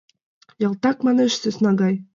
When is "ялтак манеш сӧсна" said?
0.65-1.71